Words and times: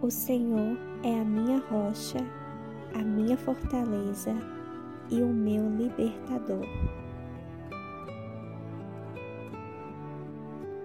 O 0.00 0.12
Senhor 0.12 0.78
é 1.02 1.20
a 1.20 1.24
minha 1.24 1.58
rocha, 1.58 2.18
a 2.94 3.02
minha 3.02 3.36
fortaleza 3.36 4.32
e 5.10 5.20
o 5.20 5.26
meu 5.26 5.68
libertador. 5.76 6.64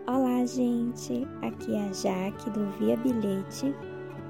Olá, 0.08 0.44
gente! 0.48 1.28
Aqui 1.44 1.76
é 1.76 1.90
a 1.90 1.94
Jaque 1.94 2.50
do 2.50 2.66
Via 2.80 2.98
Bilhete 2.98 3.76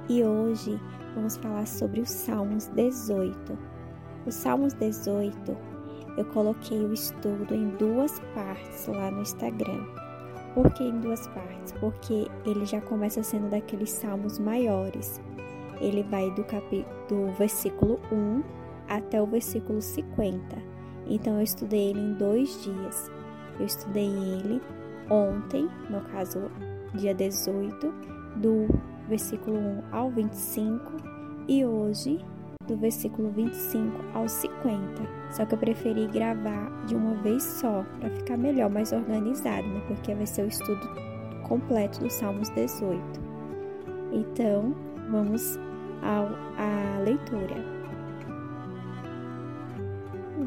e 0.09 0.21
hoje 0.21 0.77
vamos 1.15 1.37
falar 1.37 1.65
sobre 1.65 2.01
os 2.01 2.09
Salmos 2.09 2.67
18. 2.67 3.57
Os 4.25 4.35
Salmos 4.35 4.73
18 4.73 5.57
eu 6.17 6.25
coloquei 6.25 6.83
o 6.83 6.91
estudo 6.91 7.55
em 7.55 7.69
duas 7.77 8.19
partes 8.35 8.85
lá 8.87 9.09
no 9.09 9.21
Instagram. 9.21 9.85
Por 10.53 10.71
que 10.73 10.83
em 10.83 10.99
duas 10.99 11.27
partes? 11.29 11.71
Porque 11.79 12.27
ele 12.45 12.65
já 12.65 12.79
começa 12.81 13.23
sendo 13.23 13.49
daqueles 13.49 13.89
salmos 13.89 14.37
maiores. 14.39 15.21
Ele 15.81 16.03
vai 16.03 16.29
do, 16.31 16.43
capi... 16.43 16.85
do 17.09 17.31
versículo 17.33 17.99
1 18.11 18.43
até 18.87 19.21
o 19.21 19.25
versículo 19.25 19.81
50. 19.81 20.55
Então 21.07 21.37
eu 21.37 21.43
estudei 21.43 21.89
ele 21.89 21.99
em 21.99 22.13
dois 22.13 22.63
dias. 22.63 23.11
Eu 23.59 23.65
estudei 23.65 24.07
ele 24.07 24.61
ontem, 25.09 25.67
no 25.89 26.01
caso, 26.01 26.51
dia 26.93 27.13
18, 27.13 27.93
do 28.37 28.67
versículo 29.07 29.57
1 29.57 29.83
ao 29.91 30.09
25, 30.09 30.91
e 31.47 31.65
hoje, 31.65 32.23
do 32.67 32.77
versículo 32.77 33.29
25 33.31 33.91
ao 34.13 34.27
50. 34.27 35.03
Só 35.31 35.45
que 35.45 35.53
eu 35.53 35.57
preferi 35.57 36.07
gravar 36.07 36.69
de 36.85 36.95
uma 36.95 37.15
vez 37.15 37.43
só, 37.43 37.83
para 37.99 38.09
ficar 38.09 38.37
melhor, 38.37 38.69
mais 38.69 38.91
organizado, 38.91 39.67
né? 39.67 39.81
Porque 39.87 40.13
vai 40.13 40.25
ser 40.25 40.43
o 40.43 40.47
estudo 40.47 40.89
completo 41.43 41.99
dos 41.99 42.13
Salmos 42.13 42.49
18. 42.49 43.01
Então, 44.11 44.75
vamos 45.09 45.59
ao, 46.01 46.27
à 46.57 46.99
leitura. 46.99 47.55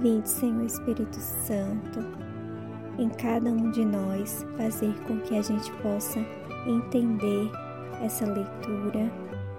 Vinde, 0.00 0.28
Senhor 0.28 0.64
Espírito 0.64 1.16
Santo, 1.16 2.00
em 2.98 3.08
cada 3.08 3.50
um 3.50 3.70
de 3.70 3.84
nós, 3.84 4.46
fazer 4.56 4.94
com 5.06 5.18
que 5.20 5.36
a 5.36 5.42
gente 5.42 5.72
possa 5.82 6.20
entender 6.66 7.50
essa 8.02 8.26
leitura, 8.26 9.10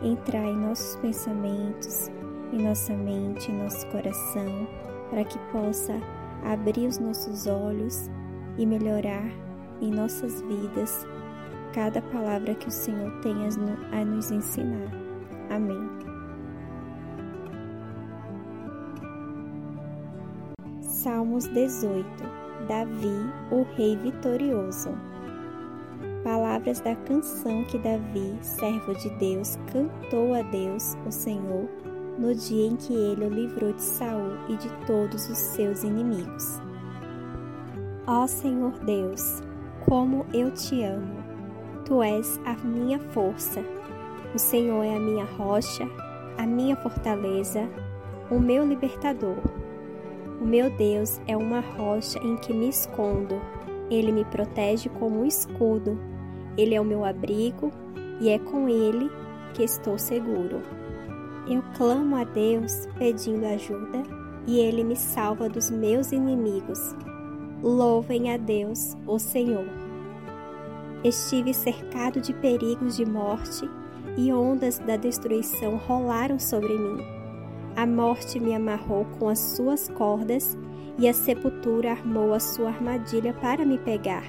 entrar 0.01 0.45
em 0.45 0.57
nossos 0.57 0.95
pensamentos, 0.97 2.11
em 2.53 2.61
nossa 2.61 2.93
mente, 2.93 3.51
em 3.51 3.57
nosso 3.57 3.85
coração, 3.87 4.67
para 5.09 5.23
que 5.23 5.37
possa 5.51 5.93
abrir 6.43 6.87
os 6.87 6.97
nossos 6.97 7.47
olhos 7.47 8.09
e 8.57 8.65
melhorar 8.65 9.29
em 9.81 9.91
nossas 9.91 10.41
vidas 10.41 11.05
cada 11.73 12.01
palavra 12.01 12.55
que 12.55 12.67
o 12.67 12.71
Senhor 12.71 13.11
tem 13.21 13.33
a 13.91 14.05
nos 14.05 14.31
ensinar. 14.31 14.91
Amém. 15.49 15.89
Salmos 20.81 21.47
18 21.47 22.05
Davi, 22.67 23.31
o 23.51 23.63
Rei 23.75 23.95
Vitorioso. 23.95 24.89
Palavras 26.23 26.81
da 26.81 26.95
canção 26.95 27.63
que 27.63 27.77
Davi, 27.77 28.37
servo 28.41 28.93
de 28.95 29.09
Deus, 29.11 29.57
cantou 29.71 30.33
a 30.33 30.41
Deus, 30.41 30.97
o 31.05 31.11
Senhor, 31.11 31.69
no 32.17 32.33
dia 32.33 32.67
em 32.67 32.75
que 32.75 32.93
ele 32.93 33.25
o 33.25 33.29
livrou 33.29 33.73
de 33.73 33.81
Saul 33.81 34.37
e 34.49 34.55
de 34.55 34.69
todos 34.85 35.29
os 35.29 35.37
seus 35.37 35.83
inimigos. 35.83 36.59
Ó 38.05 38.25
Senhor 38.25 38.73
Deus, 38.85 39.41
como 39.85 40.25
eu 40.33 40.51
te 40.51 40.83
amo! 40.83 41.17
Tu 41.85 42.01
és 42.03 42.39
a 42.45 42.53
minha 42.65 42.99
força. 42.99 43.63
O 44.35 44.37
Senhor 44.37 44.83
é 44.83 44.95
a 44.95 44.99
minha 44.99 45.23
rocha, 45.23 45.87
a 46.37 46.45
minha 46.45 46.75
fortaleza, 46.75 47.67
o 48.29 48.39
meu 48.39 48.65
libertador. 48.65 49.37
O 50.41 50.45
meu 50.45 50.69
Deus 50.69 51.21
é 51.27 51.37
uma 51.37 51.61
rocha 51.61 52.19
em 52.19 52.35
que 52.35 52.53
me 52.53 52.69
escondo. 52.69 53.41
Ele 53.89 54.11
me 54.11 54.25
protege 54.25 54.89
como 54.89 55.21
um 55.21 55.25
escudo. 55.25 55.97
Ele 56.57 56.75
é 56.75 56.81
o 56.81 56.85
meu 56.85 57.05
abrigo 57.05 57.71
e 58.19 58.29
é 58.29 58.37
com 58.37 58.67
ele 58.67 59.09
que 59.53 59.63
estou 59.63 59.97
seguro. 59.97 60.61
Eu 61.49 61.63
clamo 61.77 62.17
a 62.17 62.25
Deus 62.25 62.89
pedindo 62.97 63.45
ajuda 63.45 64.03
e 64.45 64.59
ele 64.59 64.83
me 64.83 64.97
salva 64.97 65.47
dos 65.47 65.71
meus 65.71 66.11
inimigos. 66.11 66.93
Louvem 67.63 68.33
a 68.33 68.37
Deus, 68.37 68.97
o 69.07 69.17
Senhor. 69.17 69.65
Estive 71.05 71.53
cercado 71.53 72.19
de 72.19 72.33
perigos 72.33 72.97
de 72.97 73.05
morte 73.05 73.69
e 74.17 74.33
ondas 74.33 74.77
da 74.79 74.97
destruição 74.97 75.77
rolaram 75.77 76.37
sobre 76.37 76.77
mim. 76.77 77.01
A 77.77 77.85
morte 77.85 78.39
me 78.41 78.53
amarrou 78.53 79.05
com 79.17 79.29
as 79.29 79.39
suas 79.39 79.87
cordas 79.89 80.57
e 80.97 81.07
a 81.07 81.13
sepultura 81.13 81.91
armou 81.91 82.33
a 82.33 82.41
sua 82.41 82.69
armadilha 82.69 83.33
para 83.35 83.63
me 83.63 83.77
pegar. 83.77 84.23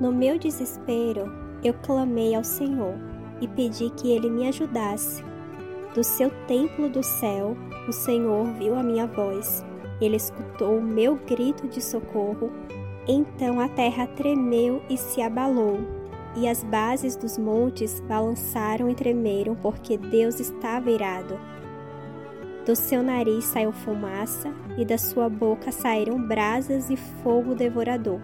No 0.00 0.12
meu 0.12 0.38
desespero, 0.38 1.32
eu 1.64 1.74
clamei 1.74 2.36
ao 2.36 2.44
Senhor 2.44 2.94
e 3.40 3.48
pedi 3.48 3.90
que 3.90 4.12
ele 4.12 4.30
me 4.30 4.46
ajudasse. 4.46 5.29
Do 5.92 6.04
seu 6.04 6.30
templo 6.46 6.88
do 6.88 7.02
céu, 7.02 7.56
o 7.88 7.92
Senhor 7.92 8.46
viu 8.52 8.76
a 8.76 8.82
minha 8.82 9.08
voz. 9.08 9.64
Ele 10.00 10.14
escutou 10.14 10.78
o 10.78 10.82
meu 10.82 11.16
grito 11.16 11.66
de 11.66 11.82
socorro. 11.82 12.52
Então 13.08 13.58
a 13.58 13.68
terra 13.68 14.06
tremeu 14.06 14.80
e 14.88 14.96
se 14.96 15.20
abalou, 15.20 15.80
e 16.36 16.46
as 16.48 16.62
bases 16.62 17.16
dos 17.16 17.36
montes 17.36 17.98
balançaram 17.98 18.88
e 18.88 18.94
tremeram, 18.94 19.56
porque 19.56 19.98
Deus 19.98 20.38
estava 20.38 20.88
irado. 20.88 21.36
Do 22.64 22.76
seu 22.76 23.02
nariz 23.02 23.46
saiu 23.46 23.72
fumaça, 23.72 24.54
e 24.78 24.84
da 24.84 24.96
sua 24.96 25.28
boca 25.28 25.72
saíram 25.72 26.22
brasas 26.22 26.88
e 26.88 26.96
fogo 26.96 27.52
devorador. 27.52 28.20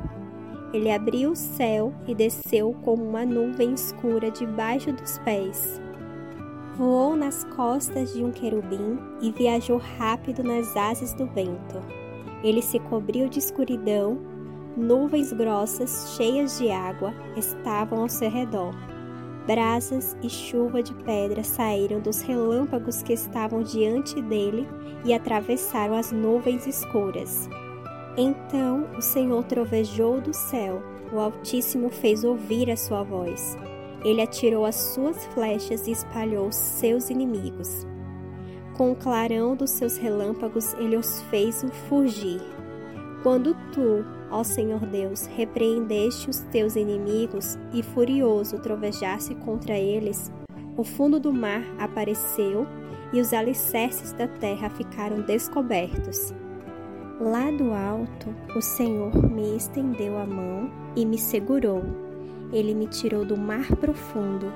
Ele 0.72 0.93
abriu 0.93 1.32
o 1.32 1.37
céu 1.37 1.93
e 2.06 2.15
desceu 2.15 2.76
como 2.84 3.03
uma 3.03 3.25
nuvem 3.25 3.75
escura 3.75 4.31
debaixo 4.31 4.93
dos 4.93 5.19
pés 5.19 5.81
voou 6.76 7.16
nas 7.16 7.44
costas 7.44 8.12
de 8.12 8.22
um 8.22 8.31
querubim 8.31 8.98
e 9.20 9.31
viajou 9.32 9.78
rápido 9.98 10.42
nas 10.42 10.76
asas 10.76 11.12
do 11.14 11.26
vento. 11.26 11.82
Ele 12.42 12.60
se 12.60 12.78
cobriu 12.78 13.28
de 13.28 13.38
escuridão, 13.38 14.19
nuvens 14.76 15.32
grossas 15.32 16.14
cheias 16.16 16.59
de 16.59 16.70
água 16.70 17.14
estavam 17.37 18.03
ao 18.03 18.09
seu 18.09 18.31
redor. 18.31 18.75
Brasas 19.47 20.16
e 20.22 20.28
chuva 20.28 20.82
de 20.82 20.92
pedra 20.94 21.42
saíram 21.42 22.00
dos 22.00 22.20
relâmpagos 22.20 23.03
que 23.03 23.12
estavam 23.12 23.62
diante 23.62 24.20
dele 24.20 24.69
e 25.04 25.14
atravessaram 25.14 25.94
as 25.94 26.12
nuvens 26.12 26.66
escuras. 26.66 27.48
Então 28.16 28.87
o 28.98 29.00
Senhor 29.00 29.44
trovejou 29.44 30.20
do 30.20 30.34
céu, 30.34 30.82
o 31.12 31.20
Altíssimo 31.20 31.91
fez 31.91 32.25
ouvir 32.25 32.70
a 32.70 32.76
sua 32.76 33.03
voz. 33.03 33.56
Ele 34.04 34.20
atirou 34.20 34.64
as 34.64 34.74
suas 34.74 35.26
flechas 35.26 35.86
e 35.86 35.92
espalhou 35.92 36.52
seus 36.52 37.10
inimigos. 37.10 37.86
Com 38.76 38.92
o 38.92 38.96
clarão 38.96 39.56
dos 39.56 39.70
seus 39.70 39.96
relâmpagos, 39.96 40.74
ele 40.74 40.96
os 40.96 41.22
fez 41.22 41.64
fugir. 41.88 42.42
Quando 43.22 43.54
tu, 43.72 44.04
ó 44.30 44.44
Senhor 44.44 44.84
Deus, 44.86 45.26
repreendeste 45.26 46.28
os 46.28 46.40
teus 46.52 46.76
inimigos 46.76 47.58
e 47.72 47.82
furioso 47.82 48.58
trovejasse 48.58 49.34
contra 49.36 49.78
eles, 49.78 50.30
o 50.76 50.84
fundo 50.84 51.18
do 51.18 51.32
mar 51.32 51.62
apareceu 51.78 52.66
e 53.12 53.20
os 53.20 53.32
alicerces 53.32 54.12
da 54.12 54.28
terra 54.28 54.68
ficaram 54.68 55.22
descobertos. 55.22 56.34
Lá 57.18 57.50
do 57.50 57.72
alto, 57.72 58.34
o 58.54 58.60
Senhor 58.60 59.10
me 59.30 59.56
estendeu 59.56 60.18
a 60.18 60.26
mão 60.26 60.70
e 60.94 61.06
me 61.06 61.16
segurou 61.16 62.06
ele 62.52 62.74
me 62.74 62.86
tirou 62.86 63.24
do 63.24 63.36
mar 63.36 63.66
profundo. 63.76 64.52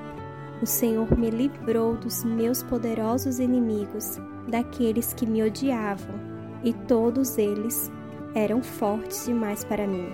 O 0.61 0.65
Senhor 0.65 1.17
me 1.17 1.29
livrou 1.29 1.95
dos 1.95 2.23
meus 2.23 2.61
poderosos 2.63 3.39
inimigos, 3.39 4.19
daqueles 4.47 5.13
que 5.13 5.25
me 5.25 5.43
odiavam, 5.43 6.15
e 6.63 6.73
todos 6.73 7.37
eles 7.37 7.91
eram 8.35 8.61
fortes 8.61 9.25
demais 9.25 9.63
para 9.63 9.87
mim. 9.87 10.09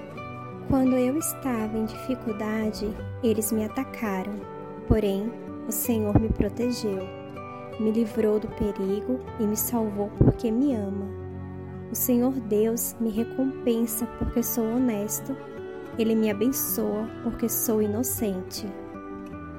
Quando 0.69 0.95
eu 0.95 1.17
estava 1.17 1.77
em 1.77 1.85
dificuldade, 1.85 2.89
eles 3.23 3.51
me 3.51 3.65
atacaram, 3.65 4.33
porém 4.87 5.31
o 5.67 5.71
Senhor 5.71 6.19
me 6.19 6.29
protegeu, 6.29 7.07
me 7.79 7.91
livrou 7.91 8.39
do 8.39 8.47
perigo 8.49 9.19
e 9.39 9.43
me 9.43 9.55
salvou 9.55 10.09
porque 10.17 10.49
me 10.51 10.73
ama. 10.73 11.05
O 11.91 11.95
Senhor 11.95 12.33
Deus 12.33 12.95
me 12.99 13.09
recompensa 13.09 14.05
porque 14.17 14.43
sou 14.43 14.65
honesto 14.65 15.35
ele 15.97 16.15
me 16.15 16.29
abençoa 16.29 17.07
porque 17.23 17.49
sou 17.49 17.81
inocente. 17.81 18.67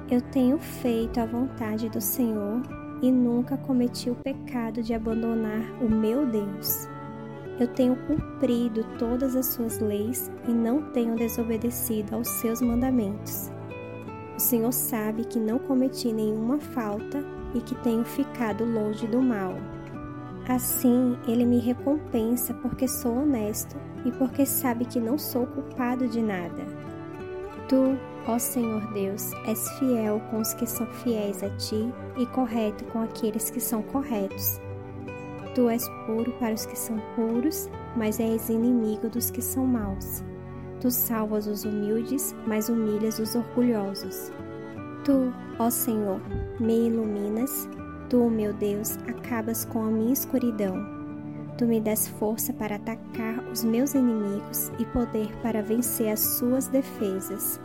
Eu 0.09 0.21
tenho 0.21 0.57
feito 0.57 1.19
a 1.19 1.25
vontade 1.25 1.89
do 1.89 2.01
Senhor 2.01 2.61
e 3.01 3.11
nunca 3.11 3.57
cometi 3.57 4.09
o 4.09 4.15
pecado 4.15 4.81
de 4.81 4.93
abandonar 4.93 5.61
o 5.81 5.89
meu 5.89 6.25
Deus. 6.25 6.87
Eu 7.59 7.67
tenho 7.67 7.95
cumprido 8.07 8.85
todas 8.97 9.35
as 9.35 9.47
suas 9.47 9.79
leis 9.79 10.31
e 10.47 10.51
não 10.51 10.91
tenho 10.91 11.15
desobedecido 11.15 12.15
aos 12.15 12.27
seus 12.27 12.61
mandamentos. 12.61 13.51
O 14.35 14.39
Senhor 14.39 14.71
sabe 14.71 15.25
que 15.25 15.37
não 15.37 15.59
cometi 15.59 16.13
nenhuma 16.13 16.59
falta 16.59 17.21
e 17.53 17.59
que 17.59 17.75
tenho 17.75 18.05
ficado 18.05 18.63
longe 18.63 19.05
do 19.07 19.21
mal. 19.21 19.55
Assim, 20.49 21.15
Ele 21.27 21.45
me 21.45 21.59
recompensa 21.59 22.55
porque 22.55 22.87
sou 22.87 23.19
honesto 23.19 23.77
e 24.03 24.11
porque 24.11 24.47
sabe 24.47 24.83
que 24.83 24.99
não 24.99 25.15
sou 25.15 25.45
culpado 25.45 26.07
de 26.07 26.19
nada. 26.23 26.65
Tu, 27.67 27.95
ó 28.27 28.39
Senhor 28.39 28.91
Deus, 28.91 29.31
és 29.45 29.69
fiel 29.77 30.19
com 30.31 30.41
os 30.41 30.55
que 30.55 30.65
são 30.65 30.87
fiéis 30.87 31.43
a 31.43 31.49
ti 31.57 31.93
e 32.17 32.25
correto 32.25 32.83
com 32.85 33.03
aqueles 33.03 33.51
que 33.51 33.59
são 33.59 33.83
corretos. 33.83 34.59
Tu 35.53 35.69
és 35.69 35.87
puro 36.07 36.31
para 36.39 36.55
os 36.55 36.65
que 36.65 36.77
são 36.77 36.99
puros, 37.15 37.69
mas 37.95 38.19
és 38.19 38.49
inimigo 38.49 39.07
dos 39.07 39.29
que 39.29 39.43
são 39.43 39.67
maus. 39.67 40.23
Tu 40.81 40.89
salvas 40.89 41.45
os 41.45 41.63
humildes, 41.63 42.35
mas 42.47 42.69
humilhas 42.69 43.19
os 43.19 43.35
orgulhosos. 43.35 44.31
Tu, 45.05 45.31
ó 45.59 45.69
Senhor, 45.69 46.19
me 46.59 46.87
iluminas 46.87 47.69
Tu, 48.09 48.27
meu 48.27 48.51
Deus, 48.51 48.97
acabas 49.07 49.65
com 49.65 49.83
a 49.83 49.91
minha 49.91 50.13
escuridão. 50.13 50.83
Tu 51.59 51.65
me 51.65 51.79
das 51.79 52.07
força 52.07 52.51
para 52.51 52.77
atacar 52.77 53.37
os 53.51 53.63
meus 53.63 53.93
inimigos 53.93 54.71
e 54.79 54.85
poder 54.85 55.27
para 55.43 55.61
vencer 55.61 56.11
as 56.11 56.19
suas 56.19 56.67
defesas. 56.67 57.59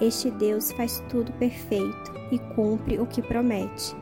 Este 0.00 0.30
Deus 0.30 0.70
faz 0.72 1.02
tudo 1.08 1.32
perfeito 1.32 2.12
e 2.30 2.38
cumpre 2.54 3.00
o 3.00 3.06
que 3.06 3.20
promete. 3.20 3.96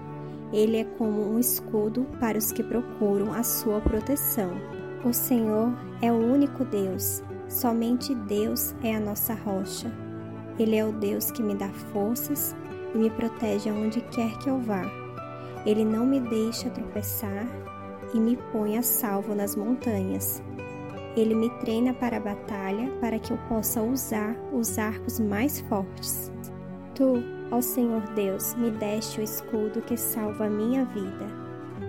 Ele 0.52 0.76
é 0.76 0.84
como 0.84 1.22
um 1.22 1.38
escudo 1.38 2.06
para 2.20 2.36
os 2.36 2.52
que 2.52 2.62
procuram 2.62 3.32
a 3.32 3.42
sua 3.42 3.80
proteção. 3.80 4.50
O 5.04 5.12
Senhor 5.12 5.72
é 6.02 6.12
o 6.12 6.16
único 6.16 6.66
Deus, 6.66 7.22
somente 7.48 8.14
Deus 8.14 8.74
é 8.82 8.94
a 8.94 9.00
nossa 9.00 9.32
rocha. 9.32 9.90
Ele 10.58 10.76
é 10.76 10.84
o 10.84 10.92
Deus 10.92 11.30
que 11.30 11.42
me 11.42 11.54
dá 11.54 11.68
forças 11.92 12.54
e 12.94 12.98
me 12.98 13.08
protege 13.08 13.70
aonde 13.70 14.02
quer 14.02 14.36
que 14.38 14.50
eu 14.50 14.58
vá. 14.58 15.05
Ele 15.66 15.84
não 15.84 16.06
me 16.06 16.20
deixa 16.20 16.70
tropeçar 16.70 17.46
e 18.14 18.20
me 18.20 18.36
põe 18.52 18.78
a 18.78 18.82
salvo 18.82 19.34
nas 19.34 19.56
montanhas. 19.56 20.40
Ele 21.16 21.34
me 21.34 21.50
treina 21.58 21.92
para 21.92 22.18
a 22.18 22.20
batalha 22.20 22.88
para 23.00 23.18
que 23.18 23.32
eu 23.32 23.38
possa 23.48 23.82
usar 23.82 24.36
os 24.52 24.78
arcos 24.78 25.18
mais 25.18 25.60
fortes. 25.62 26.30
Tu, 26.94 27.22
ó 27.50 27.60
Senhor 27.60 28.02
Deus, 28.14 28.54
me 28.54 28.70
deste 28.70 29.20
o 29.20 29.24
escudo 29.24 29.82
que 29.82 29.96
salva 29.96 30.46
a 30.46 30.50
minha 30.50 30.84
vida. 30.84 31.26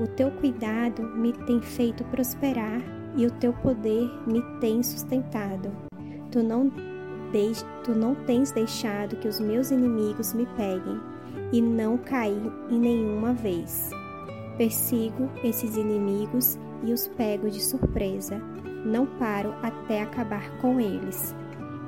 O 0.01 0.07
teu 0.07 0.31
cuidado 0.31 1.03
me 1.03 1.33
tem 1.45 1.61
feito 1.61 2.03
prosperar 2.05 2.81
e 3.15 3.25
o 3.27 3.31
teu 3.31 3.53
poder 3.53 4.09
me 4.25 4.41
tem 4.59 4.81
sustentado. 4.81 5.71
Tu 6.31 6.41
não, 6.41 6.71
tu 7.83 7.91
não 7.93 8.15
tens 8.15 8.51
deixado 8.51 9.15
que 9.17 9.27
os 9.27 9.39
meus 9.39 9.71
inimigos 9.71 10.33
me 10.33 10.45
peguem 10.57 10.99
e 11.51 11.61
não 11.61 11.97
caí 11.97 12.51
em 12.69 12.79
nenhuma 12.79 13.33
vez. 13.33 13.89
Persigo 14.57 15.29
esses 15.43 15.75
inimigos 15.75 16.57
e 16.83 16.91
os 16.91 17.07
pego 17.07 17.49
de 17.49 17.61
surpresa. 17.61 18.41
Não 18.85 19.05
paro 19.05 19.53
até 19.61 20.01
acabar 20.01 20.49
com 20.57 20.79
eles. 20.79 21.35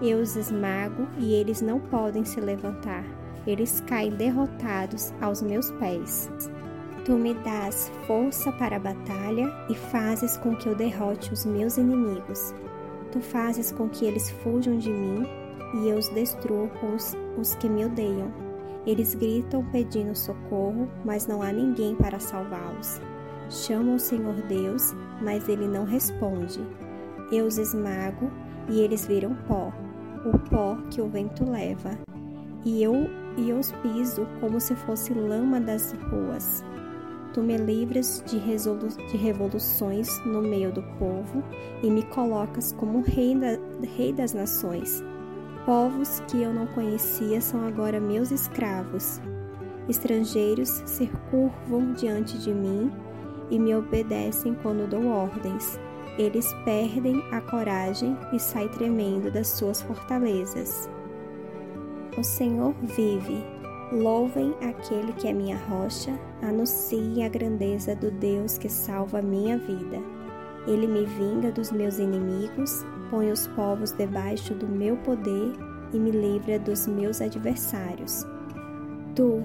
Eu 0.01 0.19
os 0.19 0.35
esmago 0.35 1.07
e 1.17 1.33
eles 1.33 1.61
não 1.61 1.79
podem 1.79 2.23
se 2.23 2.39
levantar. 2.39 3.03
Eles 3.47 3.81
caem 3.81 4.11
derrotados 4.11 5.13
aos 5.19 5.41
meus 5.41 5.71
pés. 5.71 6.29
Tu 7.05 7.13
me 7.13 7.33
dás 7.33 7.91
força 8.05 8.51
para 8.51 8.75
a 8.75 8.79
batalha 8.79 9.51
e 9.69 9.75
fazes 9.75 10.37
com 10.37 10.55
que 10.55 10.67
eu 10.67 10.75
derrote 10.75 11.33
os 11.33 11.45
meus 11.45 11.77
inimigos. 11.77 12.53
Tu 13.11 13.19
fazes 13.19 13.71
com 13.71 13.89
que 13.89 14.05
eles 14.05 14.29
fujam 14.29 14.77
de 14.77 14.91
mim 14.91 15.25
e 15.73 15.89
eu 15.89 15.97
os 15.97 16.09
destruo 16.09 16.69
com 16.79 16.95
os, 16.95 17.15
os 17.37 17.55
que 17.55 17.67
me 17.67 17.85
odeiam. 17.85 18.31
Eles 18.85 19.13
gritam 19.13 19.65
pedindo 19.71 20.15
socorro, 20.15 20.89
mas 21.03 21.27
não 21.27 21.41
há 21.41 21.51
ninguém 21.51 21.95
para 21.95 22.19
salvá-los. 22.19 23.01
Chamam 23.49 23.95
o 23.95 23.99
Senhor 23.99 24.35
Deus, 24.47 24.93
mas 25.21 25.49
ele 25.49 25.67
não 25.67 25.85
responde. 25.85 26.59
Eu 27.31 27.45
os 27.45 27.57
esmago 27.57 28.31
e 28.67 28.79
eles 28.81 29.05
viram 29.05 29.35
pó, 29.47 29.71
o 30.25 30.37
pó 30.49 30.77
que 30.89 31.01
o 31.01 31.09
vento 31.09 31.49
leva. 31.49 31.97
E 32.63 32.83
eu 32.83 33.09
e 33.37 33.51
os 33.53 33.71
piso 33.71 34.27
como 34.39 34.59
se 34.59 34.75
fosse 34.75 35.13
lama 35.13 35.59
das 35.59 35.93
ruas. 35.93 36.63
Tu 37.33 37.41
me 37.41 37.57
livras 37.57 38.23
de, 38.25 38.39
de 38.39 39.17
revoluções 39.17 40.09
no 40.25 40.41
meio 40.41 40.71
do 40.71 40.81
povo 40.97 41.43
e 41.83 41.89
me 41.89 42.03
colocas 42.03 42.71
como 42.73 43.01
rei, 43.01 43.35
da, 43.35 43.57
rei 43.95 44.11
das 44.11 44.33
nações. 44.33 45.03
Povos 45.65 46.21
que 46.27 46.41
eu 46.41 46.51
não 46.51 46.65
conhecia 46.67 47.39
são 47.39 47.67
agora 47.67 47.99
meus 47.99 48.31
escravos. 48.31 49.21
Estrangeiros 49.87 50.81
se 50.85 51.07
curvam 51.29 51.93
diante 51.93 52.37
de 52.39 52.53
mim 52.53 52.91
e 53.49 53.59
me 53.59 53.75
obedecem 53.75 54.55
quando 54.55 54.89
dou 54.89 55.07
ordens. 55.07 55.79
Eles 56.17 56.51
perdem 56.65 57.23
a 57.31 57.41
coragem 57.41 58.17
e 58.33 58.39
saem 58.39 58.67
tremendo 58.69 59.31
das 59.31 59.47
suas 59.47 59.81
fortalezas. 59.81 60.89
O 62.17 62.23
Senhor 62.23 62.73
vive. 62.81 63.58
Louvem 63.91 64.53
aquele 64.61 65.13
que 65.13 65.27
é 65.27 65.33
minha 65.33 65.57
rocha, 65.57 66.17
anunciem 66.41 67.25
a 67.25 67.29
grandeza 67.29 67.95
do 67.95 68.11
Deus 68.11 68.57
que 68.57 68.69
salva 68.69 69.19
a 69.19 69.21
minha 69.21 69.57
vida. 69.57 69.99
Ele 70.67 70.85
me 70.85 71.05
vinga 71.05 71.51
dos 71.51 71.71
meus 71.71 71.97
inimigos 71.97 72.85
põe 73.09 73.31
os 73.31 73.47
povos 73.47 73.91
debaixo 73.91 74.53
do 74.53 74.67
meu 74.67 74.95
poder 74.97 75.53
e 75.93 75.99
me 75.99 76.11
livra 76.11 76.59
dos 76.59 76.87
meus 76.87 77.21
adversários. 77.21 78.25
Tu, 79.15 79.43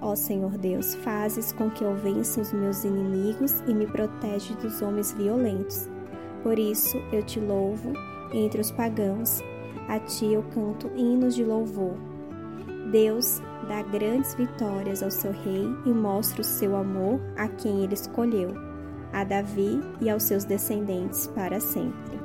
ó 0.00 0.14
Senhor 0.14 0.56
Deus, 0.58 0.94
fazes 0.96 1.52
com 1.52 1.70
que 1.70 1.82
eu 1.82 1.94
vença 1.96 2.40
os 2.40 2.52
meus 2.52 2.84
inimigos 2.84 3.60
e 3.66 3.74
me 3.74 3.86
protege 3.86 4.54
dos 4.56 4.82
homens 4.82 5.12
violentos. 5.12 5.88
Por 6.42 6.58
isso 6.58 6.98
eu 7.12 7.22
te 7.22 7.40
louvo 7.40 7.92
entre 8.32 8.60
os 8.60 8.70
pagãos, 8.70 9.40
a 9.88 9.98
ti 9.98 10.32
eu 10.32 10.42
canto 10.54 10.90
hinos 10.96 11.34
de 11.34 11.44
louvor. 11.44 11.94
Deus 12.90 13.40
dá 13.68 13.82
grandes 13.82 14.34
vitórias 14.34 15.02
ao 15.02 15.10
seu 15.10 15.32
rei 15.32 15.66
e 15.86 15.90
mostra 15.90 16.40
o 16.40 16.44
seu 16.44 16.76
amor 16.76 17.20
a 17.36 17.48
quem 17.48 17.84
ele 17.84 17.94
escolheu, 17.94 18.54
a 19.12 19.24
Davi 19.24 19.80
e 20.00 20.10
aos 20.10 20.22
seus 20.22 20.44
descendentes 20.44 21.26
para 21.28 21.60
sempre. 21.60 22.22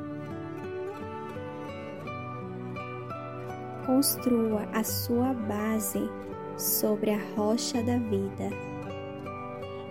construa 3.87 4.67
a 4.73 4.83
sua 4.83 5.33
base 5.33 6.09
sobre 6.57 7.09
a 7.09 7.19
rocha 7.35 7.81
da 7.81 7.97
vida. 7.97 8.49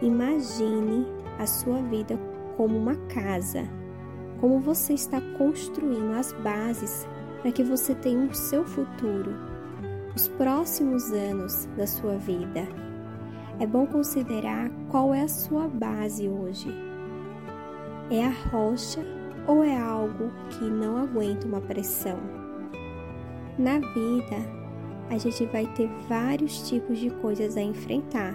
Imagine 0.02 1.06
a 1.38 1.46
sua 1.46 1.80
vida 1.82 2.18
como 2.58 2.76
uma 2.76 2.94
casa, 3.08 3.66
como 4.38 4.60
você 4.60 4.92
está 4.92 5.18
construindo 5.38 6.12
as 6.14 6.30
bases 6.34 7.08
para 7.40 7.50
que 7.50 7.64
você 7.64 7.94
tenha 7.94 8.26
o 8.26 8.34
seu 8.34 8.66
futuro, 8.66 9.34
os 10.16 10.28
próximos 10.28 11.12
anos 11.12 11.66
da 11.76 11.86
sua 11.86 12.16
vida. 12.16 12.66
É 13.60 13.66
bom 13.66 13.86
considerar 13.86 14.70
qual 14.90 15.12
é 15.12 15.20
a 15.20 15.28
sua 15.28 15.68
base 15.68 16.26
hoje. 16.26 16.74
É 18.10 18.24
a 18.24 18.30
rocha 18.50 19.04
ou 19.46 19.62
é 19.62 19.76
algo 19.78 20.32
que 20.48 20.64
não 20.64 20.96
aguenta 20.96 21.46
uma 21.46 21.60
pressão? 21.60 22.18
Na 23.58 23.78
vida, 23.78 24.36
a 25.10 25.18
gente 25.18 25.44
vai 25.46 25.66
ter 25.74 25.88
vários 26.08 26.66
tipos 26.66 26.98
de 26.98 27.10
coisas 27.10 27.56
a 27.56 27.60
enfrentar, 27.60 28.34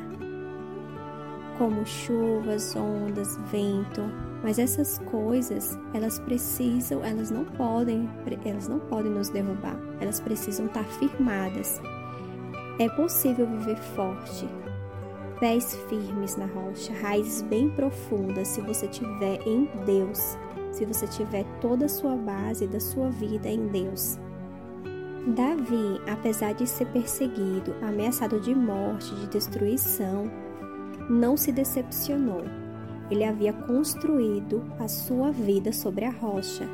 como 1.58 1.86
chuvas, 1.86 2.76
ondas, 2.76 3.38
vento, 3.52 4.02
mas 4.44 4.58
essas 4.58 4.98
coisas, 5.00 5.78
elas 5.94 6.20
precisam, 6.20 7.04
elas 7.06 7.30
não 7.30 7.46
podem, 7.46 8.10
elas 8.44 8.68
não 8.68 8.80
podem 8.80 9.12
nos 9.12 9.30
derrubar. 9.30 9.78
Elas 10.00 10.20
precisam 10.20 10.66
estar 10.66 10.84
firmadas. 10.84 11.80
É 12.80 12.90
possível 12.90 13.46
viver 13.46 13.78
forte, 13.78 14.48
pés 15.40 15.76
firmes 15.90 16.36
na 16.36 16.48
rocha, 16.48 16.94
raízes 17.02 17.44
bem 17.44 17.70
profundas 17.70 18.48
se 18.48 18.62
você 18.62 18.88
tiver 18.88 19.40
em 19.46 19.70
Deus, 19.86 20.38
se 20.72 20.86
você 20.86 21.06
tiver 21.06 21.46
toda 21.60 21.86
a 21.86 21.90
sua 21.90 22.16
base 22.16 22.66
da 22.66 22.80
sua 22.80 23.10
vida 23.10 23.48
em 23.48 23.68
Deus. 23.68 24.18
Davi, 25.28 26.02
apesar 26.08 26.54
de 26.54 26.66
ser 26.66 26.88
perseguido, 26.88 27.76
ameaçado 27.84 28.40
de 28.40 28.56
morte, 28.56 29.14
de 29.14 29.28
destruição, 29.28 30.32
não 31.08 31.38
se 31.38 31.52
decepcionou. 31.52 32.44
Ele 33.12 33.24
havia 33.24 33.54
construído 33.54 34.64
a 34.80 34.88
sua 34.88 35.32
vida 35.32 35.72
sobre 35.72 36.06
a 36.06 36.10
rocha. 36.10 36.68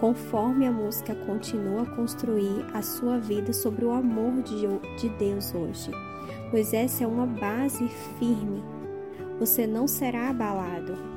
Conforme 0.00 0.66
a 0.66 0.72
música 0.72 1.14
continua 1.14 1.82
a 1.82 1.94
construir 1.94 2.66
a 2.74 2.82
sua 2.82 3.18
vida 3.18 3.52
sobre 3.52 3.84
o 3.84 3.92
amor 3.92 4.42
de 4.42 5.08
Deus 5.10 5.54
hoje, 5.54 5.92
pois 6.50 6.72
essa 6.72 7.04
é 7.04 7.06
uma 7.06 7.26
base 7.26 7.86
firme. 8.18 8.64
Você 9.38 9.64
não 9.64 9.86
será 9.86 10.30
abalado, 10.30 11.12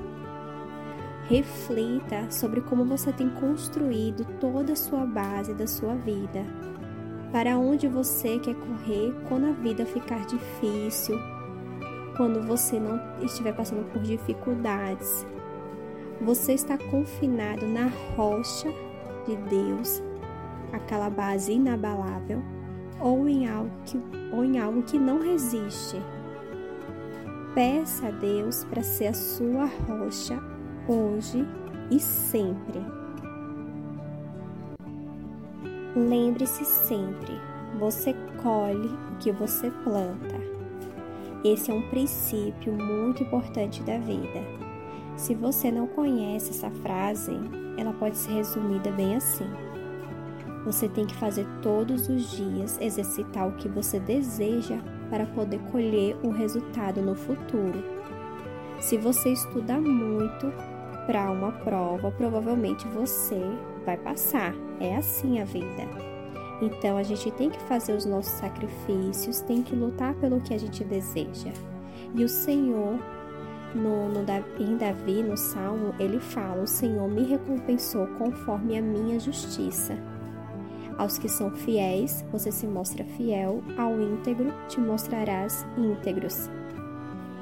Reflita 1.27 2.29
sobre 2.29 2.61
como 2.61 2.85
você 2.85 3.11
tem 3.11 3.27
construído 3.31 4.23
toda 4.39 4.73
a 4.73 4.75
sua 4.75 5.07
base 5.07 5.55
da 5.55 5.65
sua 5.65 5.95
vida, 5.95 6.45
Para 7.31 7.57
onde 7.57 7.87
você 7.87 8.37
quer 8.37 8.53
correr 8.53 9.11
quando 9.27 9.47
a 9.47 9.51
vida 9.51 9.87
ficar 9.87 10.23
difícil, 10.27 11.17
quando 12.15 12.41
você 12.41 12.79
não 12.79 12.99
estiver 13.23 13.53
passando 13.53 13.89
por 13.91 14.01
dificuldades. 14.01 15.25
Você 16.21 16.53
está 16.53 16.77
confinado 16.77 17.65
na 17.67 17.87
rocha 18.15 18.69
de 19.27 19.35
Deus, 19.35 20.01
aquela 20.71 21.09
base 21.09 21.53
inabalável, 21.53 22.41
ou 22.99 23.27
em 23.27 23.47
algo 23.47 23.71
que, 23.85 24.01
ou 24.31 24.45
em 24.45 24.59
algo 24.59 24.83
que 24.83 24.97
não 24.97 25.19
resiste. 25.19 26.01
Peça 27.53 28.07
a 28.07 28.11
Deus 28.11 28.63
para 28.65 28.83
ser 28.83 29.07
a 29.07 29.13
sua 29.13 29.65
rocha 29.65 30.41
hoje 30.87 31.45
e 31.91 31.99
sempre. 31.99 32.79
Lembre-se 35.95 36.65
sempre, 36.65 37.39
você 37.79 38.13
colhe 38.43 38.89
o 39.13 39.17
que 39.17 39.31
você 39.31 39.71
planta. 39.83 40.44
Esse 41.45 41.69
é 41.69 41.73
um 41.75 41.89
princípio 41.89 42.73
muito 42.73 43.21
importante 43.21 43.83
da 43.83 43.99
vida. 43.99 44.41
Se 45.15 45.35
você 45.35 45.71
não 45.71 45.85
conhece 45.85 46.49
essa 46.49 46.71
frase, 46.81 47.33
ela 47.77 47.93
pode 47.93 48.17
ser 48.17 48.31
resumida 48.31 48.91
bem 48.91 49.15
assim: 49.15 49.45
Você 50.65 50.89
tem 50.89 51.05
que 51.05 51.13
fazer 51.13 51.45
todos 51.61 52.09
os 52.09 52.31
dias 52.31 52.81
exercitar 52.81 53.47
o 53.47 53.57
que 53.57 53.69
você 53.69 53.99
deseja 53.99 54.79
para 55.11 55.27
poder 55.27 55.59
colher 55.71 56.17
o 56.23 56.31
resultado 56.31 56.99
no 56.99 57.13
futuro. 57.13 57.83
Se 58.79 58.97
você 58.97 59.31
estuda 59.31 59.79
muito 59.79 60.51
para 61.05 61.29
uma 61.29 61.51
prova, 61.51 62.09
provavelmente 62.09 62.87
você 62.87 63.39
vai 63.85 63.97
passar. 63.97 64.51
É 64.79 64.95
assim 64.95 65.39
a 65.39 65.45
vida. 65.45 66.14
Então 66.61 66.97
a 66.97 67.03
gente 67.03 67.29
tem 67.31 67.49
que 67.49 67.59
fazer 67.63 67.93
os 67.93 68.05
nossos 68.05 68.33
sacrifícios, 68.33 69.41
tem 69.41 69.61
que 69.61 69.75
lutar 69.75 70.13
pelo 70.15 70.39
que 70.41 70.53
a 70.53 70.57
gente 70.57 70.83
deseja. 70.83 71.51
E 72.13 72.23
o 72.23 72.29
Senhor, 72.29 72.97
no, 73.73 74.09
no, 74.09 74.25
em 74.59 74.77
Davi, 74.77 75.21
no 75.21 75.35
Salmo, 75.35 75.93
ele 75.99 76.19
fala: 76.19 76.63
O 76.63 76.67
Senhor 76.67 77.09
me 77.09 77.23
recompensou 77.23 78.07
conforme 78.17 78.77
a 78.77 78.81
minha 78.81 79.19
justiça. 79.19 79.97
Aos 80.97 81.17
que 81.17 81.27
são 81.27 81.51
fiéis, 81.51 82.25
você 82.31 82.51
se 82.51 82.65
mostra 82.65 83.03
fiel, 83.03 83.61
ao 83.77 83.99
íntegro, 83.99 84.53
te 84.69 84.79
mostrarás 84.79 85.65
íntegros. 85.77 86.49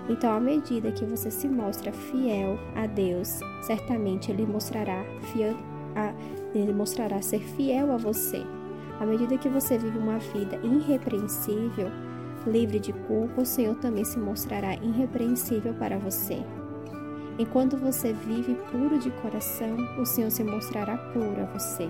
Então, 0.10 0.36
à 0.36 0.40
medida 0.40 0.92
que 0.92 1.06
você 1.06 1.30
se 1.30 1.48
mostra 1.48 1.94
fiel 1.94 2.58
a 2.76 2.88
Deus, 2.88 3.40
certamente 3.62 4.32
Ele 4.32 4.46
mostrará 4.46 5.06
fiel 5.32 5.56
a, 5.96 6.14
ele 6.56 6.74
mostrará 6.74 7.22
ser 7.22 7.40
fiel 7.40 7.92
a 7.92 7.98
você. 7.98 8.44
À 9.00 9.06
medida 9.06 9.38
que 9.38 9.50
você 9.50 9.78
vive 9.78 9.98
uma 9.98 10.20
vida 10.20 10.58
irrepreensível, 10.64 11.90
livre 12.46 12.80
de 12.80 12.94
culpa, 12.94 13.42
o 13.42 13.46
Senhor 13.46 13.76
também 13.76 14.06
se 14.06 14.20
mostrará 14.20 14.76
irrepreensível 14.76 15.74
para 15.74 15.98
você. 15.98 16.44
Enquanto 17.40 17.78
você 17.78 18.14
vive 18.14 18.56
puro 18.72 19.00
de 19.00 19.10
coração, 19.10 19.76
o 20.00 20.06
Senhor 20.06 20.30
se 20.30 20.44
mostrará 20.44 20.98
puro 20.98 21.42
a 21.42 21.46
você. 21.46 21.90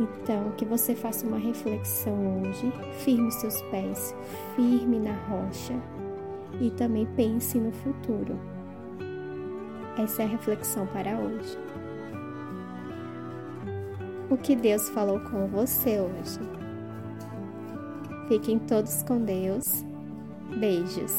Então, 0.00 0.50
que 0.56 0.64
você 0.64 0.94
faça 0.94 1.24
uma 1.24 1.38
reflexão 1.38 2.42
hoje, 2.42 2.72
firme 2.98 3.30
seus 3.30 3.62
pés, 3.62 4.14
firme 4.56 4.98
na 4.98 5.14
rocha 5.28 5.74
e 6.60 6.70
também 6.70 7.06
pense 7.14 7.58
no 7.58 7.70
futuro. 7.70 8.36
Essa 9.96 10.22
é 10.22 10.24
a 10.24 10.28
reflexão 10.28 10.84
para 10.88 11.16
hoje 11.16 11.56
o 14.30 14.36
que 14.36 14.56
Deus 14.56 14.88
falou 14.90 15.20
com 15.20 15.46
você 15.46 16.00
hoje. 16.00 16.40
Fiquem 18.28 18.58
todos 18.58 19.02
com 19.02 19.18
Deus. 19.18 19.84
Beijos. 20.58 21.12